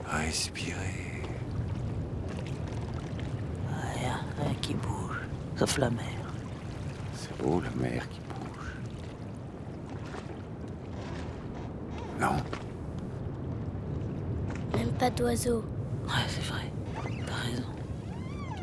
Respirez. 0.08 1.22
Rien, 3.96 4.20
rien 4.40 4.54
qui 4.62 4.74
bouge, 4.74 5.20
sauf 5.56 5.78
la 5.78 5.92
mer. 5.92 6.04
C'est 7.14 7.38
beau 7.38 7.62
la 7.62 7.70
mer 7.80 8.10
qui 8.10 8.20
bouge. 8.22 8.74
Non 12.20 12.38
Même 14.76 14.92
pas 14.94 15.12
d'oiseaux. 15.12 15.64
Ouais, 16.06 16.26
c'est 16.28 16.44
vrai. 16.44 16.72
T'as 17.28 17.50
raison. 17.50 17.68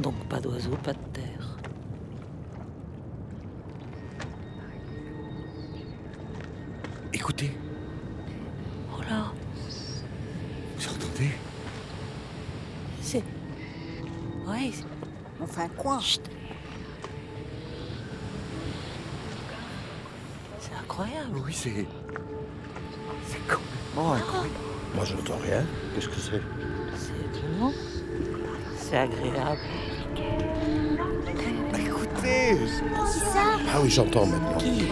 Donc 0.01 0.15
pas 0.29 0.41
d'oiseaux, 0.41 0.77
pas 0.83 0.93
de 0.93 1.08
Enfin 15.40 15.68
quoi 15.77 16.01
Chut. 16.01 16.20
C'est 20.61 20.74
incroyable. 20.74 21.38
Oui, 21.46 21.53
c'est. 21.53 21.87
C'est 23.27 23.38
complètement 23.46 24.14
incroyable. 24.14 24.55
Moi, 24.94 25.05
je 25.05 25.14
n'entends 25.14 25.38
rien. 25.42 25.64
Qu'est-ce 25.94 26.09
que 26.09 26.16
c'est? 26.16 26.42
C'est 26.96 27.38
étonnant. 27.38 27.72
C'est 28.77 28.96
agréable. 28.96 29.61
Écoutez 31.74 32.57
Qui 33.07 33.18
ça? 33.20 33.59
Ah 33.72 33.81
oui, 33.83 33.90
j'entends 33.90 34.27
maintenant. 34.27 34.59
Qui? 34.59 34.88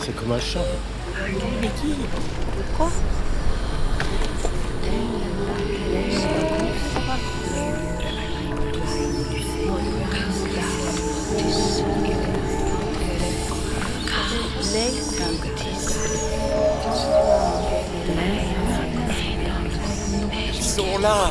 C'est 0.00 0.14
comme 0.14 0.32
un 0.32 0.40
chant. 0.40 0.60
Mais 1.60 1.70
qui? 1.80 1.94
Quoi? 2.76 2.90
Ils 20.52 20.62
sont 20.62 20.98
là. 20.98 21.30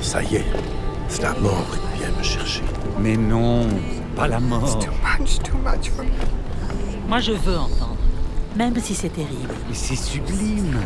Ça 0.00 0.22
y 0.22 0.36
est, 0.36 0.44
c'est 1.18 1.24
la 1.24 1.34
mort 1.40 1.66
qui 1.72 1.98
vient 1.98 2.16
me 2.16 2.22
chercher. 2.22 2.62
Mais 3.00 3.16
non, 3.16 3.66
pas 4.14 4.28
la 4.28 4.38
mort. 4.38 4.78
Too 4.78 4.90
much, 5.18 5.38
too 5.40 5.58
much 5.58 5.90
for 5.90 6.04
me. 6.04 6.10
Moi, 7.08 7.18
je 7.20 7.32
veux 7.32 7.56
entendre. 7.56 7.96
Même 8.56 8.78
si 8.80 8.94
c'est 8.94 9.08
terrible. 9.08 9.54
Mais 9.68 9.74
c'est 9.74 9.96
sublime. 9.96 10.78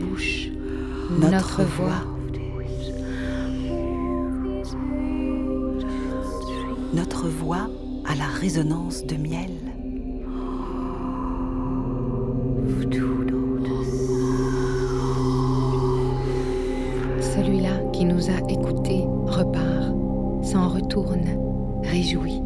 Bouche 0.00 0.48
Notre 1.20 1.62
voix. 1.62 2.02
Notre 6.94 7.28
voix 7.28 7.68
a 8.06 8.14
la 8.14 8.26
résonance 8.26 9.04
de 9.04 9.16
miel. 9.16 9.50
Celui-là 17.20 17.78
qui 17.92 18.04
nous 18.04 18.28
a 18.30 18.50
écoutés 18.50 19.04
repart, 19.26 19.94
s'en 20.42 20.68
retourne, 20.68 21.26
réjoui, 21.82 22.40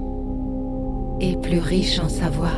et 1.20 1.36
plus 1.36 1.60
riche 1.60 2.00
en 2.00 2.08
savoir. 2.08 2.56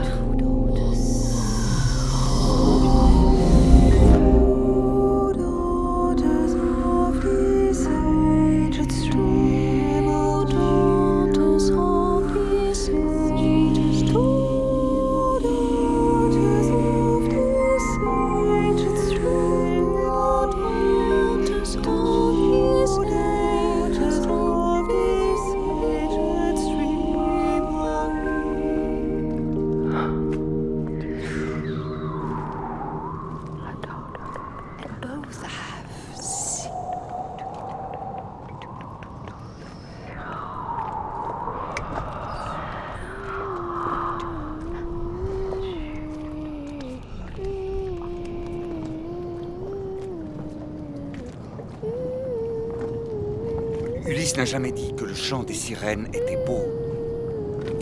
Ulysse 54.26 54.38
n'a 54.38 54.44
jamais 54.44 54.72
dit 54.72 54.92
que 54.96 55.04
le 55.04 55.14
chant 55.14 55.44
des 55.44 55.54
sirènes 55.54 56.08
était 56.12 56.36
beau. 56.44 56.64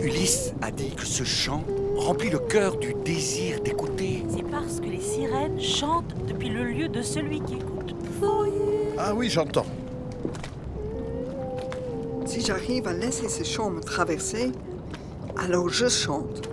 Ulysse 0.03 0.53
a 0.61 0.71
dit 0.71 0.95
que 0.95 1.07
ce 1.07 1.25
chant 1.25 1.65
remplit 1.97 2.29
le 2.29 2.39
cœur 2.39 2.77
du 2.77 2.93
désir 3.03 3.63
d'écouter. 3.63 4.23
C'est 4.29 4.43
parce 4.51 4.79
que 4.79 4.85
les 4.85 5.01
sirènes 5.01 5.59
chantent 5.59 6.15
depuis 6.29 6.51
le 6.51 6.65
lieu 6.65 6.89
de 6.89 7.01
celui 7.01 7.41
qui 7.41 7.55
écoute. 7.55 7.95
Ah 8.99 9.15
oui, 9.15 9.31
j'entends. 9.31 9.65
Si 12.27 12.43
j'arrive 12.43 12.89
à 12.89 12.93
laisser 12.93 13.31
ce 13.31 13.43
chant 13.43 13.71
me 13.71 13.81
traverser, 13.81 14.53
alors 15.39 15.71
je 15.71 15.89
chante. 15.89 16.51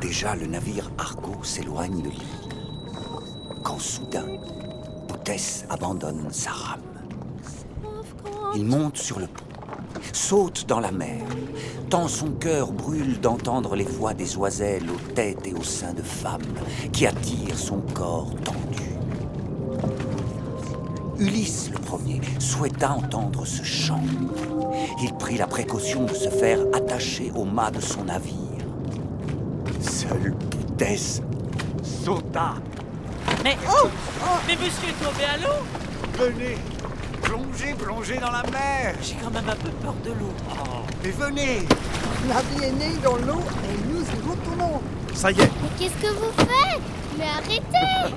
Déjà, 0.00 0.34
le 0.34 0.46
navire 0.46 0.90
Argo 0.96 1.44
s'éloigne 1.44 2.00
de 2.00 2.08
l'île. 2.08 2.43
Abandonne 5.68 6.28
sa 6.30 6.50
rame. 6.50 6.80
Il 8.54 8.64
monte 8.64 8.98
sur 8.98 9.18
le 9.18 9.26
pont, 9.26 9.42
saute 10.12 10.64
dans 10.68 10.78
la 10.78 10.92
mer, 10.92 11.22
tant 11.90 12.06
son 12.06 12.30
cœur 12.30 12.70
brûle 12.70 13.18
d'entendre 13.20 13.74
les 13.74 13.84
voix 13.84 14.14
des 14.14 14.36
oiselles 14.36 14.88
aux 14.88 15.12
têtes 15.12 15.44
et 15.44 15.52
aux 15.52 15.64
seins 15.64 15.92
de 15.92 16.02
femmes 16.02 16.54
qui 16.92 17.04
attirent 17.04 17.58
son 17.58 17.80
corps 17.80 18.32
tendu. 18.44 18.84
Ulysse 21.18 21.70
le 21.72 21.80
premier 21.80 22.20
souhaita 22.38 22.92
entendre 22.92 23.44
ce 23.44 23.64
chant. 23.64 24.04
Il 25.02 25.14
prit 25.14 25.36
la 25.36 25.48
précaution 25.48 26.04
de 26.04 26.14
se 26.14 26.28
faire 26.28 26.60
attacher 26.72 27.32
au 27.34 27.44
mât 27.44 27.72
de 27.72 27.80
son 27.80 28.04
navire. 28.04 28.34
Seul 29.80 30.32
Boutès 30.32 31.22
sauta. 31.82 32.54
Mais, 33.44 33.58
Oh 33.68 33.88
mais 34.46 34.56
monsieur 34.56 34.88
est 34.88 35.04
tombé 35.04 35.24
à 35.24 35.36
l'eau 35.36 35.60
Venez 36.18 36.56
Plongez, 37.20 37.74
plongez 37.74 38.16
dans 38.16 38.30
la 38.30 38.42
mer 38.50 38.94
J'ai 39.02 39.16
quand 39.22 39.30
même 39.30 39.46
un 39.46 39.54
peu 39.56 39.68
peur 39.68 39.92
de 40.02 40.12
l'eau. 40.12 40.32
Mais 41.02 41.10
venez 41.10 41.68
La 42.26 42.40
vie 42.40 42.64
est 42.64 42.72
née 42.72 42.96
dans 43.02 43.16
l'eau 43.16 43.42
et 43.64 43.92
nous 43.92 44.00
y 44.00 44.30
retournons. 44.30 44.80
Ça 45.12 45.30
y 45.30 45.40
est, 45.42 45.50
Mais 45.62 45.68
qu'est-ce 45.78 46.02
que 46.02 46.10
vous 46.14 46.32
faites 46.38 46.80
Mais 47.18 47.26
arrêtez 47.26 48.14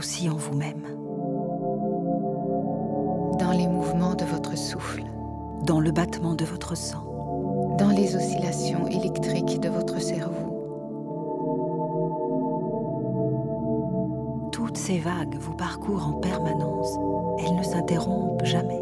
aussi 0.00 0.30
en 0.30 0.36
vous-même, 0.36 0.96
Dans 3.38 3.52
les 3.52 3.68
mouvements 3.68 4.14
de 4.14 4.24
votre 4.24 4.56
souffle, 4.56 5.04
dans 5.66 5.78
le 5.78 5.90
battement 5.90 6.34
de 6.34 6.46
votre 6.46 6.74
sang, 6.74 7.04
dans 7.78 7.90
les 7.90 8.16
oscillations 8.16 8.86
électriques 8.86 9.60
de 9.60 9.68
votre 9.68 10.00
cerveau, 10.00 10.56
toutes 14.52 14.78
ces 14.78 15.00
vagues 15.00 15.36
vous 15.38 15.52
parcourent 15.54 16.06
en 16.06 16.14
permanence. 16.14 16.98
Elles 17.40 17.56
ne 17.56 17.62
s'interrompent 17.62 18.46
jamais. 18.46 18.80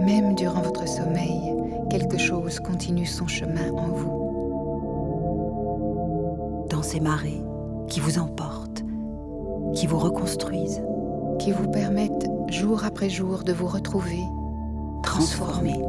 même 0.00 0.34
durant 0.34 0.62
votre 0.62 0.88
sommeil, 0.88 1.54
quelque 1.90 2.18
chose 2.18 2.58
continue 2.60 3.06
son 3.06 3.26
chemin 3.26 3.70
en 3.72 3.88
vous. 3.88 4.24
Dans 6.70 6.82
ces 6.82 7.00
marées 7.00 7.42
qui 7.94 8.00
vous 8.00 8.18
emportent, 8.18 8.82
qui 9.72 9.86
vous 9.86 10.00
reconstruisent, 10.00 10.82
qui 11.38 11.52
vous 11.52 11.70
permettent 11.70 12.28
jour 12.48 12.82
après 12.84 13.08
jour 13.08 13.44
de 13.44 13.52
vous 13.52 13.68
retrouver, 13.68 14.18
transformés. 15.04 15.80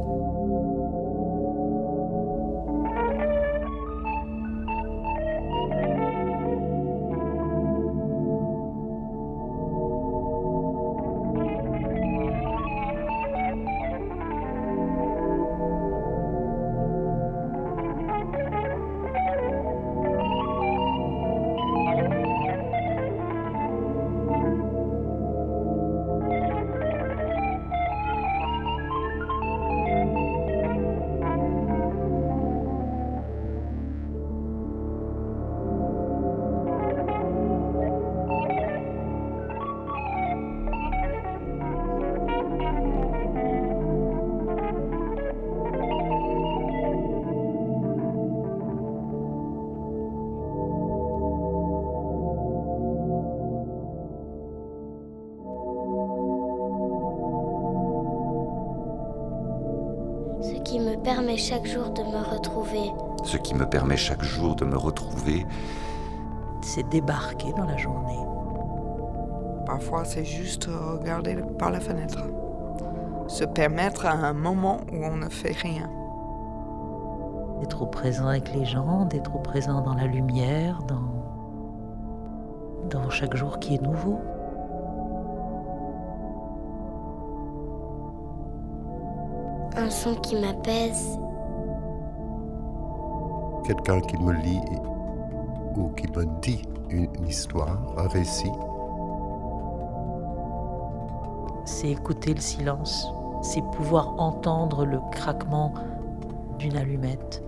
Ce 60.42 60.54
qui 60.64 60.80
me 60.80 60.96
permet 60.96 61.38
chaque 61.38 61.66
jour 61.66 61.90
de 61.92 62.02
me 62.02 62.18
retrouver. 62.18 62.92
Ce 63.24 63.38
qui 63.38 63.56
me 63.56 63.66
permet 63.66 63.98
chaque 63.98 64.24
jour 64.24 64.56
de 64.56 64.66
me 64.66 64.78
retrouver, 64.78 65.46
C'est 66.62 66.88
débarquer 66.90 67.54
dans 67.54 67.66
la 67.66 67.78
journée. 67.78 68.20
Parfois, 69.68 70.04
c'est 70.04 70.26
juste 70.26 70.66
regarder 70.66 71.38
par 71.60 71.70
la 71.70 71.80
fenêtre. 71.80 72.24
Se 73.28 73.44
permettre 73.44 74.06
à 74.06 74.14
un 74.14 74.34
moment 74.34 74.78
où 74.92 75.04
on 75.04 75.16
ne 75.16 75.30
fait 75.30 75.52
rien. 75.52 75.90
D'être 77.60 77.84
au 77.84 77.86
présent 77.86 78.28
avec 78.28 78.54
les 78.54 78.66
gens, 78.66 79.06
d'être 79.06 79.36
au 79.36 79.40
présent 79.40 79.82
dans 79.82 79.94
la 79.94 80.06
lumière, 80.06 80.80
dans, 80.88 81.26
dans 82.90 83.10
chaque 83.10 83.36
jour 83.36 83.60
qui 83.60 83.76
est 83.76 83.82
nouveau. 83.82 84.20
Un 89.86 89.92
son 89.92 90.16
qui 90.16 90.36
m'apaise. 90.36 91.20
quelqu'un 93.68 94.02
qui 94.02 94.18
me 94.18 94.34
lit 94.34 94.62
ou 95.76 95.90
qui 95.90 96.08
me 96.08 96.26
dit 96.42 96.64
une, 96.90 97.08
une 97.14 97.28
histoire, 97.28 97.78
un 97.96 98.08
récit. 98.08 98.52
C'est 101.66 101.92
écouter 101.92 102.34
le 102.34 102.42
silence, 102.42 103.08
c'est 103.44 103.62
pouvoir 103.74 104.20
entendre 104.20 104.86
le 104.86 105.00
craquement 105.12 105.72
d'une 106.58 106.78
allumette. 106.78 107.44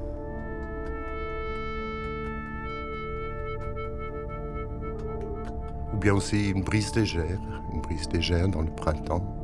Ou 5.92 5.98
bien 5.98 6.14
aussi 6.14 6.52
une 6.52 6.62
brise 6.62 6.96
légère, 6.96 7.40
une 7.74 7.82
brise 7.82 8.08
légère 8.12 8.48
dans 8.48 8.62
le 8.62 8.70
printemps. 8.70 9.37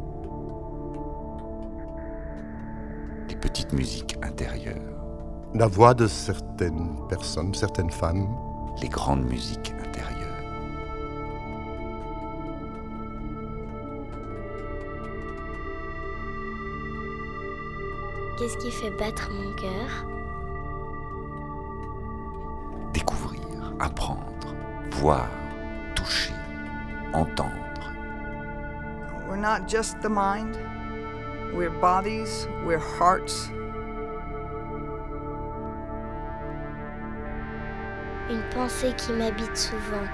petite 3.54 3.74
musique 3.74 4.18
intérieure. 4.24 4.82
La 5.54 5.68
voix 5.68 5.94
de 5.94 6.08
certaines 6.08 6.98
personnes, 7.08 7.54
certaines 7.54 7.92
femmes. 7.92 8.28
Les 8.82 8.90
grandes 8.90 9.26
musiques 9.26 9.72
intérieures. 9.86 10.18
Qu'est-ce 18.40 18.58
qui 18.58 18.72
fait 18.72 18.90
battre 18.98 19.30
mon 19.32 19.54
cœur? 19.54 20.08
Découvrir, 22.92 23.40
apprendre, 23.80 24.56
voir, 24.94 25.30
toucher, 25.94 26.34
entendre. 27.14 27.52
We're 29.30 29.38
not 29.38 29.68
just 29.68 30.02
the 30.02 30.10
mind. 30.10 30.58
We're 31.56 31.70
bodies, 31.70 32.48
we're 32.66 32.80
hearts. 32.80 33.52
Une 38.28 38.42
pensée 38.50 38.92
qui 38.98 39.12
m'habite 39.14 39.56
souvent. 39.56 40.08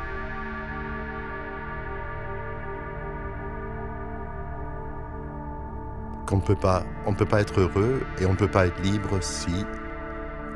Qu'on 6.28 6.36
ne 6.38 6.42
peut 6.42 6.56
pas, 6.56 6.84
on 7.06 7.12
ne 7.12 7.16
peut 7.16 7.26
pas 7.26 7.40
être 7.40 7.62
heureux 7.62 8.02
et 8.20 8.26
on 8.26 8.32
ne 8.32 8.38
peut 8.38 8.52
pas 8.52 8.68
être 8.68 8.82
libre 8.82 9.22
si 9.22 9.66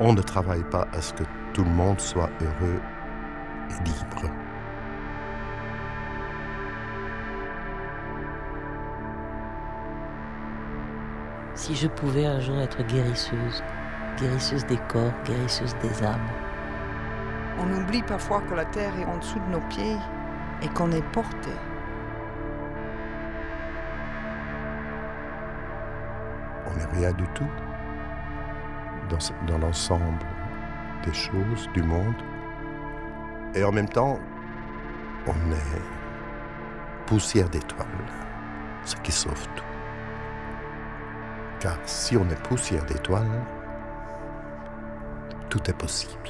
on 0.01 0.11
ne 0.11 0.21
travaille 0.21 0.65
pas 0.69 0.85
à 0.91 0.99
ce 0.99 1.13
que 1.13 1.23
tout 1.53 1.63
le 1.63 1.71
monde 1.71 2.01
soit 2.01 2.29
heureux 2.41 2.81
et 3.69 3.83
libre. 3.85 4.42
Si 11.63 11.75
je 11.75 11.87
pouvais 11.87 12.25
un 12.25 12.41
jour 12.41 12.59
être 12.59 12.83
guérisseuse, 12.87 13.63
guérisseuse 14.19 14.65
des 14.65 14.75
corps, 14.89 15.13
guérisseuse 15.23 15.73
des 15.81 16.03
âmes. 16.03 16.27
On 17.57 17.81
oublie 17.81 18.03
parfois 18.03 18.41
que 18.41 18.53
la 18.53 18.65
terre 18.65 18.91
est 18.99 19.05
en 19.05 19.15
dessous 19.15 19.39
de 19.39 19.49
nos 19.49 19.61
pieds 19.69 19.95
et 20.61 20.67
qu'on 20.67 20.91
est 20.91 21.09
porté. 21.13 21.51
On 26.67 26.77
n'est 26.77 26.99
rien 26.99 27.13
du 27.13 27.25
tout 27.29 27.47
dans, 29.09 29.45
dans 29.47 29.59
l'ensemble 29.59 30.19
des 31.05 31.13
choses, 31.13 31.69
du 31.73 31.81
monde. 31.81 32.21
Et 33.55 33.63
en 33.63 33.71
même 33.71 33.87
temps, 33.87 34.19
on 35.27 35.51
est 35.53 35.81
poussière 37.05 37.47
d'étoiles, 37.47 37.87
ce 38.83 38.97
qui 38.97 39.13
sauve 39.13 39.47
tout. 39.55 39.72
Car 41.63 41.79
si 41.85 42.17
on 42.17 42.29
est 42.29 42.43
poussière 42.43 42.85
d'étoiles, 42.85 43.41
tout 45.49 45.61
est 45.69 45.77
possible. 45.77 46.29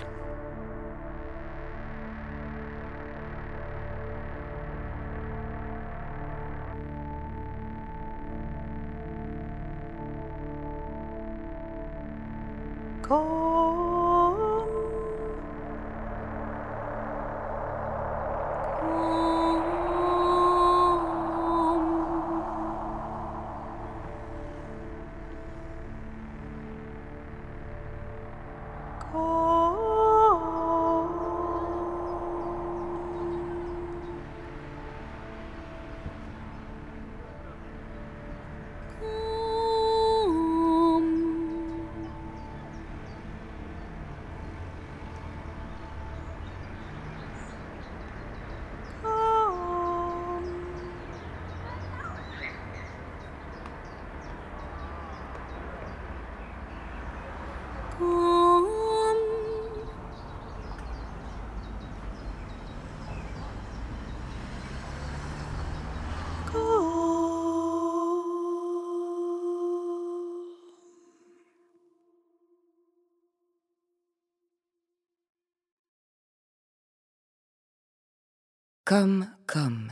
Comme, 78.96 79.28
comme. 79.48 79.92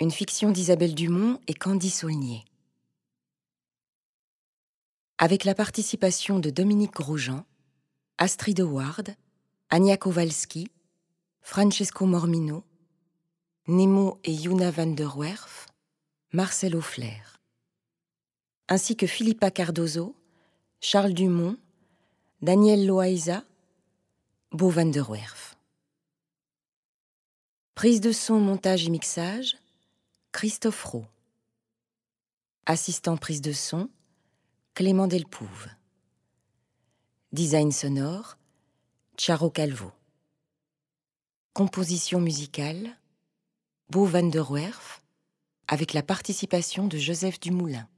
Une 0.00 0.10
fiction 0.10 0.50
d'Isabelle 0.50 0.94
Dumont 0.94 1.40
et 1.46 1.54
Candy 1.54 1.88
Saulnier. 1.88 2.44
Avec 5.16 5.44
la 5.44 5.54
participation 5.54 6.40
de 6.40 6.50
Dominique 6.50 6.92
Grosjean, 6.92 7.46
Astrid 8.18 8.60
Howard, 8.60 9.16
Anya 9.70 9.96
Kowalski, 9.96 10.68
Francesco 11.40 12.04
Mormino, 12.04 12.64
Nemo 13.66 14.18
et 14.24 14.34
Yuna 14.34 14.70
van 14.70 14.94
der 14.94 15.16
Werf, 15.16 15.66
Marcel 16.34 16.76
Auflair, 16.76 17.40
ainsi 18.68 18.94
que 18.94 19.06
Philippa 19.06 19.50
Cardozo, 19.50 20.14
Charles 20.82 21.14
Dumont, 21.14 21.56
Daniel 22.42 22.86
Loaiza, 22.86 23.42
Beau 24.52 24.68
van 24.68 24.90
der 24.90 25.08
Werf. 25.08 25.39
Prise 27.80 28.02
de 28.02 28.12
son, 28.12 28.38
montage 28.40 28.84
et 28.84 28.90
mixage, 28.90 29.56
Christophe 30.32 30.84
Rowe. 30.84 31.06
Assistant 32.66 33.16
prise 33.16 33.40
de 33.40 33.52
son, 33.52 33.88
Clément 34.74 35.06
Delpouve. 35.06 35.68
Design 37.32 37.72
sonore, 37.72 38.36
Charo 39.16 39.48
Calvo. 39.48 39.92
Composition 41.54 42.20
musicale, 42.20 42.98
Beau 43.88 44.04
van 44.04 44.28
der 44.28 44.50
Werf, 44.50 45.00
avec 45.66 45.94
la 45.94 46.02
participation 46.02 46.86
de 46.86 46.98
Joseph 46.98 47.40
Dumoulin. 47.40 47.88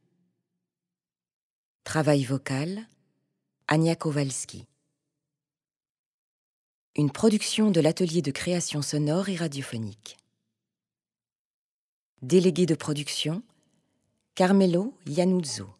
Travail 1.82 2.22
vocal, 2.22 2.86
Anya 3.66 3.96
Kowalski. 3.96 4.64
Une 6.94 7.10
production 7.10 7.70
de 7.70 7.80
l'atelier 7.80 8.20
de 8.20 8.30
création 8.30 8.82
sonore 8.82 9.30
et 9.30 9.36
radiophonique. 9.36 10.18
Délégué 12.20 12.66
de 12.66 12.74
production, 12.74 13.42
Carmelo 14.34 14.94
Iannuzzo. 15.06 15.70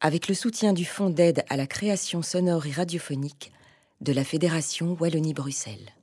Avec 0.00 0.26
le 0.26 0.34
soutien 0.34 0.72
du 0.72 0.84
Fonds 0.84 1.10
d'aide 1.10 1.44
à 1.48 1.56
la 1.56 1.68
création 1.68 2.22
sonore 2.22 2.66
et 2.66 2.72
radiophonique 2.72 3.52
de 4.00 4.12
la 4.12 4.24
Fédération 4.24 4.96
Wallonie-Bruxelles. 4.98 5.94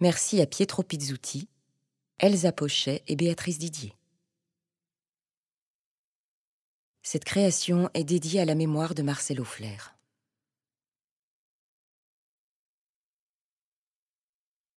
Merci 0.00 0.40
à 0.40 0.46
Pietro 0.46 0.82
Pizzuti, 0.82 1.48
Elsa 2.18 2.50
Pochet 2.50 3.04
et 3.06 3.14
Béatrice 3.14 3.58
Didier. 3.58 3.94
Cette 7.04 7.24
création 7.24 7.90
est 7.94 8.02
dédiée 8.02 8.40
à 8.40 8.44
la 8.44 8.56
mémoire 8.56 8.96
de 8.96 9.02
Marcel 9.02 9.40
Auflair. 9.40 9.94